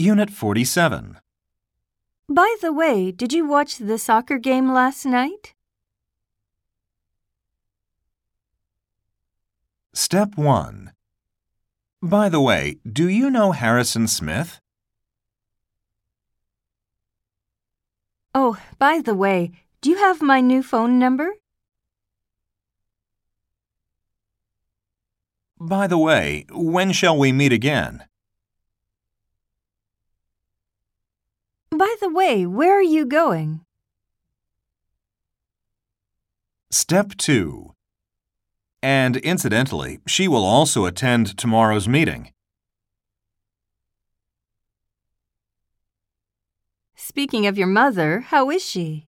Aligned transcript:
Unit 0.00 0.30
47. 0.30 1.18
By 2.28 2.54
the 2.60 2.72
way, 2.72 3.10
did 3.10 3.32
you 3.32 3.44
watch 3.48 3.78
the 3.78 3.98
soccer 3.98 4.38
game 4.38 4.72
last 4.72 5.04
night? 5.04 5.54
Step 9.92 10.36
1. 10.36 10.92
By 12.00 12.28
the 12.28 12.40
way, 12.40 12.78
do 12.86 13.08
you 13.08 13.28
know 13.28 13.50
Harrison 13.50 14.06
Smith? 14.06 14.60
Oh, 18.32 18.56
by 18.78 19.00
the 19.00 19.16
way, 19.16 19.50
do 19.80 19.90
you 19.90 19.96
have 19.96 20.22
my 20.22 20.40
new 20.40 20.62
phone 20.62 21.00
number? 21.00 21.34
By 25.58 25.88
the 25.88 25.98
way, 25.98 26.46
when 26.52 26.92
shall 26.92 27.18
we 27.18 27.32
meet 27.32 27.52
again? 27.52 28.07
By 31.78 31.94
the 32.00 32.08
way, 32.08 32.44
where 32.44 32.76
are 32.76 32.82
you 32.82 33.06
going? 33.06 33.60
Step 36.72 37.16
2. 37.16 37.72
And 38.82 39.16
incidentally, 39.18 40.00
she 40.04 40.26
will 40.26 40.44
also 40.44 40.86
attend 40.86 41.38
tomorrow's 41.38 41.86
meeting. 41.86 42.32
Speaking 46.96 47.46
of 47.46 47.56
your 47.56 47.68
mother, 47.68 48.24
how 48.26 48.50
is 48.50 48.64
she? 48.64 49.07